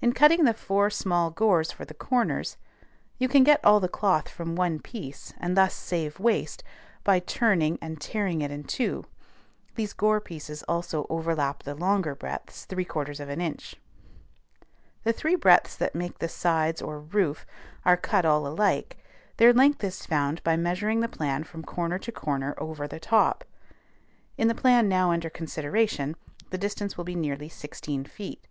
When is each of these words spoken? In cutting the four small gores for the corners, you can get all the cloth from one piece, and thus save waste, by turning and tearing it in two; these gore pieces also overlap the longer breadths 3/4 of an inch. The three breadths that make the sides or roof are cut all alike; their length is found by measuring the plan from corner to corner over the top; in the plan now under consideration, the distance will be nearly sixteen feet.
In 0.00 0.14
cutting 0.14 0.44
the 0.46 0.52
four 0.52 0.90
small 0.90 1.30
gores 1.30 1.70
for 1.70 1.84
the 1.84 1.94
corners, 1.94 2.56
you 3.18 3.28
can 3.28 3.44
get 3.44 3.64
all 3.64 3.78
the 3.78 3.88
cloth 3.88 4.28
from 4.28 4.56
one 4.56 4.80
piece, 4.80 5.32
and 5.38 5.56
thus 5.56 5.74
save 5.74 6.18
waste, 6.18 6.64
by 7.04 7.20
turning 7.20 7.78
and 7.80 8.00
tearing 8.00 8.40
it 8.40 8.50
in 8.50 8.64
two; 8.64 9.04
these 9.76 9.92
gore 9.92 10.20
pieces 10.20 10.64
also 10.64 11.06
overlap 11.08 11.62
the 11.62 11.76
longer 11.76 12.16
breadths 12.16 12.66
3/4 12.68 13.20
of 13.20 13.28
an 13.28 13.40
inch. 13.40 13.76
The 15.04 15.12
three 15.12 15.36
breadths 15.36 15.76
that 15.76 15.94
make 15.94 16.18
the 16.18 16.28
sides 16.28 16.82
or 16.82 16.98
roof 16.98 17.46
are 17.84 17.96
cut 17.96 18.24
all 18.24 18.44
alike; 18.44 18.96
their 19.36 19.52
length 19.52 19.84
is 19.84 20.04
found 20.04 20.42
by 20.42 20.56
measuring 20.56 20.98
the 20.98 21.08
plan 21.08 21.44
from 21.44 21.62
corner 21.62 22.00
to 22.00 22.10
corner 22.10 22.56
over 22.58 22.88
the 22.88 22.98
top; 22.98 23.44
in 24.36 24.48
the 24.48 24.54
plan 24.56 24.88
now 24.88 25.12
under 25.12 25.30
consideration, 25.30 26.16
the 26.50 26.58
distance 26.58 26.96
will 26.96 27.04
be 27.04 27.14
nearly 27.14 27.48
sixteen 27.48 28.04
feet. 28.04 28.48